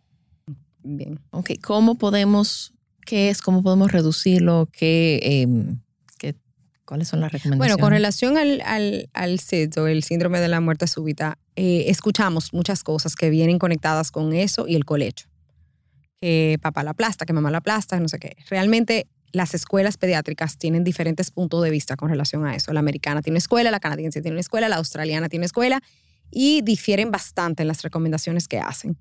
[0.83, 1.21] Bien.
[1.31, 2.73] Ok, ¿cómo podemos,
[3.05, 4.69] qué es, cómo podemos reducirlo?
[4.73, 5.81] ¿Qué, em,
[6.19, 6.35] qué-
[6.87, 7.59] ¿Cuáles son las recomendaciones?
[7.77, 11.85] Bueno, con relación al, al, al SIDS o el síndrome de la muerte súbita, eh,
[11.89, 15.27] escuchamos muchas cosas que vienen conectadas con eso y el colecho.
[16.21, 18.37] Que papá la aplasta, que mamá la aplasta, no sé qué.
[18.49, 22.73] Realmente las escuelas pediátricas tienen diferentes puntos de vista con relación a eso.
[22.73, 25.83] La americana tiene escuela, la canadiense tiene una escuela, la australiana tiene escuela
[26.31, 28.97] y difieren bastante en las recomendaciones que hacen.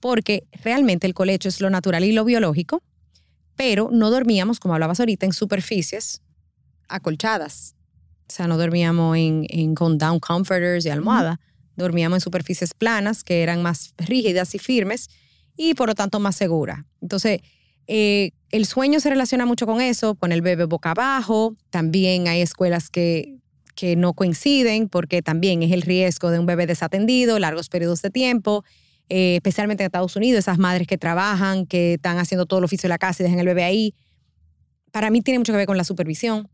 [0.00, 2.82] Porque realmente el colecho es lo natural y lo biológico,
[3.54, 6.20] pero no dormíamos, como hablabas ahorita, en superficies
[6.88, 7.74] acolchadas.
[8.28, 11.40] O sea, no dormíamos en, en- con down comforters y almohada.
[11.76, 15.08] Dormíamos en superficies planas que eran más rígidas y firmes
[15.56, 16.80] y por lo tanto más seguras.
[17.00, 17.40] Entonces,
[17.86, 21.56] eh, el sueño se relaciona mucho con eso, con el bebé boca abajo.
[21.70, 23.38] También hay escuelas que,
[23.74, 28.10] que no coinciden porque también es el riesgo de un bebé desatendido, largos periodos de
[28.10, 28.64] tiempo,
[29.08, 32.86] eh, especialmente en Estados Unidos, esas madres que trabajan, que están haciendo todo el oficio
[32.86, 33.94] de la casa y dejan el bebé ahí.
[34.92, 36.48] Para mí tiene mucho que ver con la supervisión,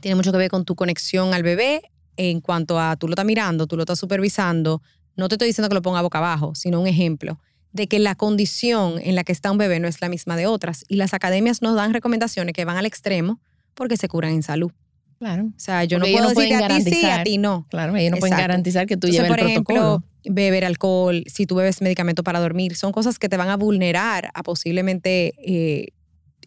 [0.00, 1.82] tiene mucho que ver con tu conexión al bebé
[2.16, 4.80] en cuanto a tú lo estás mirando, tú lo estás supervisando.
[5.16, 7.38] No te estoy diciendo que lo ponga boca abajo, sino un ejemplo
[7.76, 10.46] de que la condición en la que está un bebé no es la misma de
[10.46, 10.84] otras.
[10.88, 13.40] Y las academias nos dan recomendaciones que van al extremo
[13.74, 14.72] porque se curan en salud.
[15.18, 17.38] Claro, O sea, yo Porque no puedo no decirte pueden a ti sí, a ti
[17.38, 17.66] no.
[17.70, 18.48] claro, ellos no pueden Exacto.
[18.50, 20.04] garantizar que tú Entonces, lleves por el ejemplo, protocolo.
[20.24, 24.30] beber alcohol, si tú bebes medicamento para dormir, son cosas que te van a vulnerar
[24.34, 25.88] a posiblemente, eh,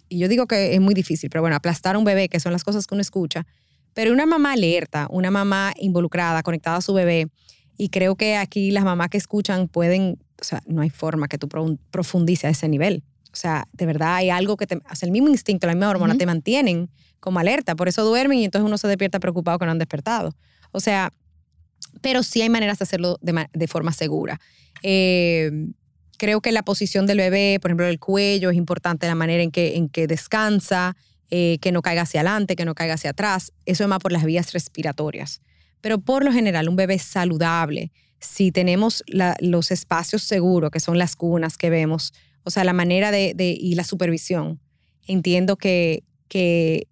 [0.08, 2.52] y yo digo que es muy difícil, pero bueno, aplastar a un bebé, que son
[2.52, 3.48] las cosas que uno escucha,
[3.96, 7.28] pero una mamá alerta, una mamá involucrada, conectada a su bebé,
[7.76, 11.38] y creo que aquí las mamás que escuchan pueden, o sea, no hay forma que
[11.38, 13.04] tú pro- profundices a ese nivel.
[13.32, 15.90] O sea, de verdad hay algo que te, o sea, el mismo instinto, la misma
[15.90, 16.20] hormona Ujú.
[16.20, 19.72] te mantienen como alerta, por eso duermen y entonces uno se despierta preocupado que no
[19.72, 20.36] han despertado.
[20.72, 21.12] O sea,
[22.02, 24.40] pero sí hay maneras de hacerlo de forma segura.
[24.84, 25.52] Eh,
[26.18, 29.52] creo que la posición del bebé, por ejemplo, el cuello, es importante la manera en
[29.52, 30.96] que, en que descansa,
[31.30, 33.52] eh, que no caiga hacia adelante, que no caiga hacia atrás.
[33.66, 35.42] Eso es más por las vías respiratorias.
[35.82, 39.04] Pero por lo general, un bebé saludable, si tenemos
[39.40, 43.76] los espacios seguros, que son las cunas que vemos, o sea, la manera de, y
[43.76, 44.60] la supervisión,
[45.08, 46.88] entiendo que, que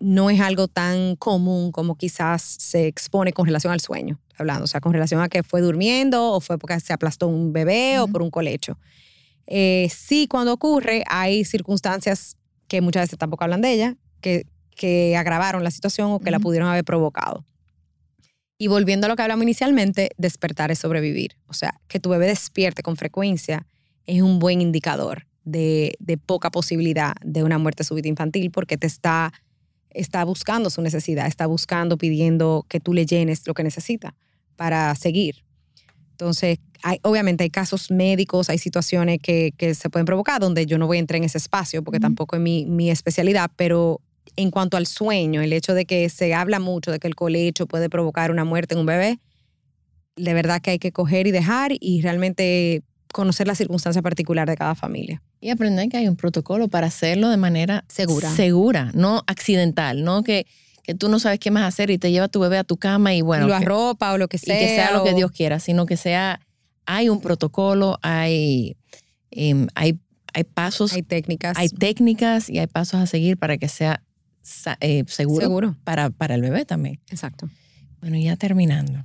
[0.00, 4.66] no es algo tan común como quizás se expone con relación al sueño, hablando, o
[4.66, 8.08] sea, con relación a que fue durmiendo o fue porque se aplastó un bebé o
[8.08, 8.78] por un colecho.
[9.46, 15.16] Eh, sí, cuando ocurre, hay circunstancias que muchas veces tampoco hablan de ella, que, que
[15.16, 17.44] agravaron la situación o que la pudieron haber provocado.
[18.64, 21.36] Y volviendo a lo que hablamos inicialmente, despertar es sobrevivir.
[21.48, 23.66] O sea, que tu bebé despierte con frecuencia
[24.06, 28.86] es un buen indicador de, de poca posibilidad de una muerte súbita infantil porque te
[28.86, 29.34] está,
[29.90, 34.14] está buscando su necesidad, está buscando, pidiendo que tú le llenes lo que necesita
[34.56, 35.44] para seguir.
[36.12, 40.78] Entonces, hay, obviamente hay casos médicos, hay situaciones que, que, se pueden provocar donde yo
[40.78, 44.00] no voy a entrar en ese espacio porque tampoco es mi, mi especialidad, pero
[44.36, 47.66] en cuanto al sueño, el hecho de que se habla mucho de que el colecho
[47.66, 49.18] puede provocar una muerte en un bebé,
[50.16, 52.82] de verdad que hay que coger y dejar y realmente
[53.12, 55.22] conocer la circunstancia particular de cada familia.
[55.40, 60.22] Y aprender que hay un protocolo para hacerlo de manera segura, segura no accidental, no
[60.22, 60.46] que,
[60.82, 63.14] que tú no sabes qué más hacer y te lleva tu bebé a tu cama
[63.14, 63.46] y bueno.
[63.46, 64.56] Lo arropa o lo que sea.
[64.56, 66.40] Y que sea lo que Dios quiera, sino que sea,
[66.86, 68.76] hay un protocolo, hay,
[69.30, 69.98] em, hay,
[70.32, 70.92] hay pasos.
[70.92, 71.56] Hay técnicas.
[71.56, 74.02] Hay técnicas y hay pasos a seguir para que sea
[74.80, 77.00] eh, seguro, Para, para el bebé también.
[77.08, 77.48] Exacto.
[78.00, 79.04] Bueno, ya terminando.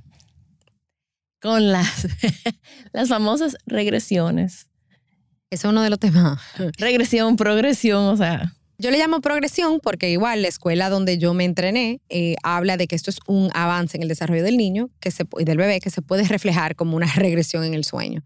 [1.40, 2.06] Con las,
[2.92, 4.68] las famosas regresiones.
[5.50, 6.40] Ese es uno de los temas.
[6.78, 8.54] Regresión, progresión, o sea.
[8.78, 12.86] Yo le llamo progresión porque igual la escuela donde yo me entrené eh, habla de
[12.86, 15.90] que esto es un avance en el desarrollo del niño que se, del bebé que
[15.90, 18.22] se puede reflejar como una regresión en el sueño.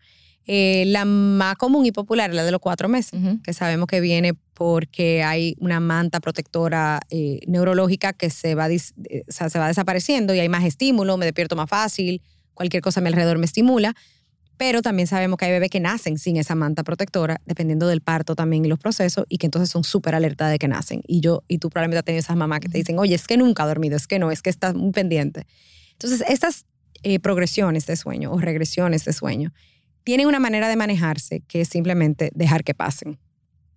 [0.46, 4.00] Eh, la más común y popular es la de los cuatro meses, que sabemos que
[4.00, 10.40] viene porque hay una manta protectora eh, neurológica que se va, se va desapareciendo y
[10.40, 12.20] hay más estímulo, me despierto más fácil,
[12.52, 13.94] cualquier cosa a mi alrededor me estimula.
[14.56, 18.36] Pero también sabemos que hay bebés que nacen sin esa manta protectora, dependiendo del parto
[18.36, 21.02] también y los procesos, y que entonces son súper alerta de que nacen.
[21.08, 23.36] Y yo, y tú probablemente has tenido esas mamás que te dicen, oye, es que
[23.36, 25.46] nunca ha dormido, es que no, es que estás muy pendiente.
[25.92, 26.66] Entonces, estas
[27.02, 29.52] eh, progresiones de sueño o regresiones de sueño
[30.04, 33.18] tienen una manera de manejarse que es simplemente dejar que pasen,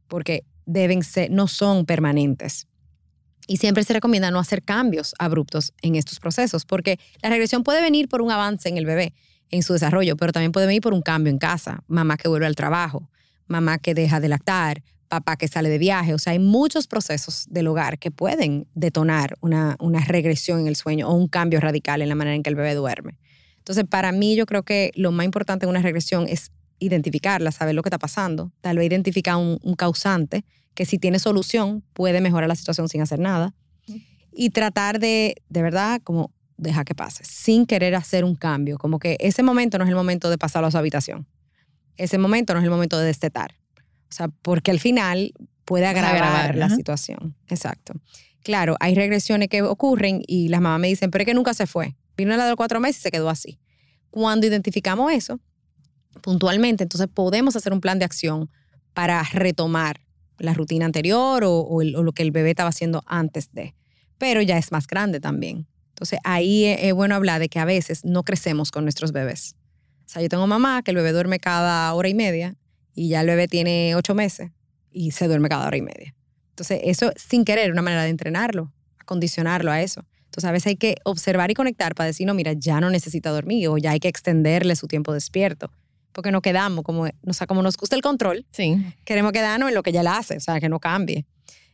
[0.08, 2.68] porque deben ser, no son permanentes.
[3.48, 7.82] Y siempre se recomienda no hacer cambios abruptos en estos procesos, porque la regresión puede
[7.82, 9.14] venir por un avance en el bebé,
[9.50, 12.46] en su desarrollo, pero también puede venir por un cambio en casa, mamá que vuelve
[12.46, 13.10] al trabajo,
[13.48, 16.14] mamá que deja de lactar, papá que sale de viaje.
[16.14, 20.76] O sea, hay muchos procesos del hogar que pueden detonar una, una regresión en el
[20.76, 23.18] sueño o un cambio radical en la manera en que el bebé duerme.
[23.68, 27.76] Entonces, para mí yo creo que lo más importante en una regresión es identificarla, saber
[27.76, 32.48] lo que está pasando, tal vez identificar un, causante que si tiene solución puede mejorar
[32.48, 33.54] la situación sin hacer nada
[34.32, 39.00] y tratar de, de verdad, como dejar que pase, sin querer hacer un cambio, como
[39.00, 41.28] que ese momento no es el momento de pasarlo a su habitación,
[41.98, 43.58] ese momento no es el momento de destetar,
[44.10, 45.34] o sea, porque al final
[45.66, 47.36] puede agravar, la situación.
[47.50, 47.96] Exacto.
[48.44, 51.68] Claro, hay regresiones que ocurren y las mamás me dicen, pero es que nunca se
[51.68, 51.98] fue.
[52.18, 53.60] Vino la de los cuatro meses y se quedó así.
[54.10, 55.40] Cuando identificamos eso,
[56.22, 58.50] puntualmente, entonces podemos hacer un plan de acción
[58.94, 60.02] para retomar
[60.40, 63.76] la rutina anterior o, lo que el bebé estaba haciendo antes de.
[64.18, 65.68] Pero ya es más grande también.
[65.90, 69.56] Entonces ahí es, bueno hablar de que a veces no crecemos con nuestros bebés.
[70.06, 72.56] O sea, yo tengo mamá que el bebé duerme cada hora y media
[72.94, 74.52] y ya el bebé tiene ocho meses
[74.92, 76.16] y se duerme cada hora y media.
[76.50, 80.06] Entonces eso sin querer, una manera de entrenarlo, acondicionarlo a eso.
[80.46, 83.68] A veces hay que observar y conectar para decir, no, mira, ya no necesita dormir
[83.70, 85.72] o ya hay que extenderle su tiempo despierto.
[86.12, 88.78] Porque no quedamos, como, o sea, como nos gusta el control, sí.
[89.06, 91.26] queremos quedarnos en lo que ya la hace, o sea, que no cambie.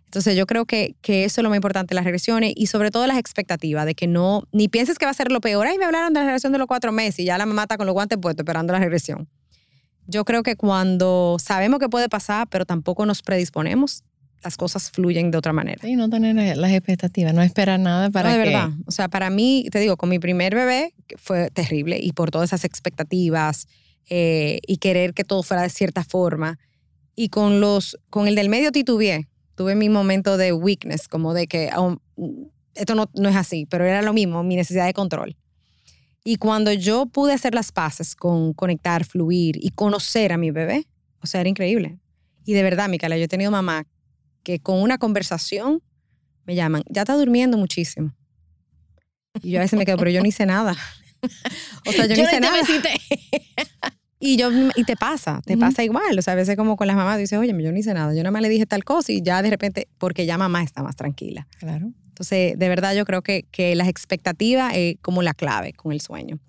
[0.06, 3.08] Entonces yo creo que, que eso es lo más importante, las regresiones y sobre todo
[3.08, 5.66] las expectativas de que no, ni pienses que va a ser lo peor.
[5.66, 7.78] Ay, me hablaron de la regresión de los cuatro meses y ya la mamá está
[7.78, 9.28] con los guantes puestos esperando la regresión.
[10.06, 14.04] Yo creo que cuando sabemos que puede pasar, pero tampoco nos predisponemos,
[14.44, 15.82] las cosas fluyen de otra manera.
[15.82, 18.70] Sí, no tener las expectativas, no esperar nada para no, de verdad.
[18.86, 22.50] O sea, para mí, te digo, con mi primer bebé fue terrible y por todas
[22.50, 23.68] esas expectativas
[24.10, 26.60] eh, y querer que todo fuera de cierta forma.
[27.16, 29.28] Y con los, con el del medio titubeé.
[29.56, 31.70] Tuve mi momento de weakness, como de que
[32.74, 35.38] esto no, no es así, pero era lo mismo, mi necesidad de control.
[36.24, 40.88] Y cuando yo pude hacer las paces con conectar, fluir y conocer a mi bebé,
[41.22, 42.00] o sea, era increíble.
[42.46, 43.86] Y de verdad, Micaela, yo he tenido mamá
[44.44, 45.82] que con una conversación
[46.46, 48.14] me llaman, ya está durmiendo muchísimo.
[49.42, 50.76] Y yo a veces me quedo, pero yo no hice nada.
[51.88, 52.58] O sea, yo, no hice nada.
[54.20, 56.20] y yo y te pasa, te pasa igual.
[56.20, 58.20] O sea, a veces como con las mamás dices, oye, yo no hice nada, yo
[58.20, 60.98] nada más le dije tal cosa y ya de repente, porque ya mamá está más
[60.98, 61.48] tranquila.
[61.60, 61.94] Claro.
[62.10, 66.02] Entonces, de verdad yo creo que, que las expectativas es como la clave con el
[66.02, 66.40] sueño.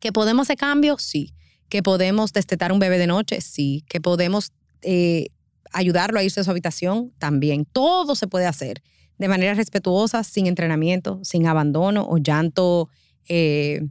[0.00, 1.02] ¿Que podemos hacer cambios?
[1.02, 1.32] Sí.
[1.68, 3.40] ¿Que podemos destetar un bebé de noche?
[3.40, 3.84] Sí.
[3.88, 4.52] ¿Que podemos
[4.82, 5.28] eh,
[5.72, 7.12] ayudarlo a irse a su habitación?
[7.18, 7.64] También.
[7.64, 8.82] Todo se puede hacer
[9.18, 12.88] de manera respetuosa, sin entrenamiento, sin abandono o llanto
[13.28, 13.86] eh,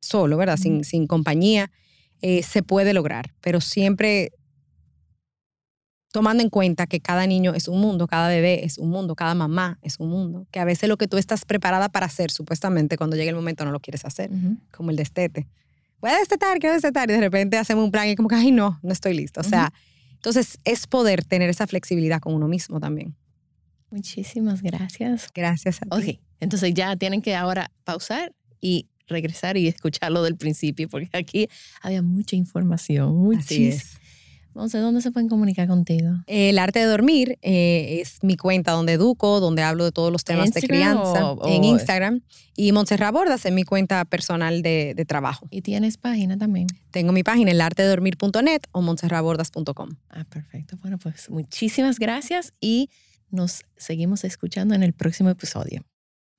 [0.00, 0.58] solo, ¿verdad?
[0.58, 1.70] Sin, sin compañía.
[2.20, 4.32] Eh, se puede lograr, pero siempre
[6.12, 9.34] tomando en cuenta que cada niño es un mundo, cada bebé es un mundo, cada
[9.34, 12.96] mamá es un mundo, que a veces lo que tú estás preparada para hacer, supuestamente,
[12.96, 14.30] cuando llegue el momento no lo quieres hacer,
[14.72, 15.46] como el destete.
[16.00, 18.52] Voy a destetar, quiero destetar, y de repente hacemos un plan y como que, ay,
[18.52, 19.40] no, no estoy listo.
[19.40, 19.72] O sea,
[20.18, 23.14] entonces es poder tener esa flexibilidad con uno mismo también.
[23.90, 25.30] Muchísimas gracias.
[25.32, 26.10] Gracias a ti.
[26.10, 31.48] Ok, entonces ya tienen que ahora pausar y regresar y escucharlo del principio, porque aquí
[31.80, 33.98] había mucha información, muchísima.
[34.48, 36.10] Entonces, ¿dónde se pueden comunicar contigo?
[36.26, 40.24] El arte de dormir eh, es mi cuenta donde educo, donde hablo de todos los
[40.24, 42.22] temas de crianza en Instagram.
[42.56, 45.46] Y Montserrat Bordas es mi cuenta personal de, de, trabajo.
[45.50, 46.66] ¿Y tienes página también?
[46.90, 49.90] Tengo mi página, elartedormir.net o montserratbordas.com.
[50.10, 50.76] Ah, perfecto.
[50.82, 52.90] Bueno, pues muchísimas gracias y
[53.30, 55.84] nos seguimos escuchando en el próximo episodio.